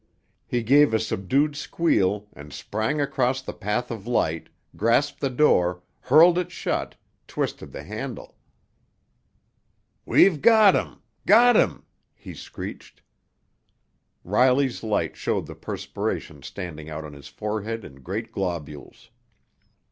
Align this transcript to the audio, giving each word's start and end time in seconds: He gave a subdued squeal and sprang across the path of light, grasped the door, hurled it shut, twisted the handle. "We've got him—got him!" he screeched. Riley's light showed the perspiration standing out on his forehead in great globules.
He 0.47 0.63
gave 0.63 0.95
a 0.95 0.99
subdued 0.99 1.55
squeal 1.55 2.27
and 2.33 2.51
sprang 2.51 2.99
across 2.99 3.39
the 3.39 3.53
path 3.53 3.91
of 3.91 4.07
light, 4.07 4.49
grasped 4.75 5.19
the 5.19 5.29
door, 5.29 5.83
hurled 5.99 6.39
it 6.39 6.51
shut, 6.51 6.95
twisted 7.27 7.71
the 7.71 7.83
handle. 7.83 8.35
"We've 10.03 10.41
got 10.41 10.73
him—got 10.73 11.55
him!" 11.55 11.83
he 12.15 12.33
screeched. 12.33 13.03
Riley's 14.23 14.81
light 14.81 15.15
showed 15.15 15.45
the 15.45 15.53
perspiration 15.53 16.41
standing 16.41 16.89
out 16.89 17.05
on 17.05 17.13
his 17.13 17.27
forehead 17.27 17.85
in 17.85 18.01
great 18.01 18.31
globules. 18.31 19.11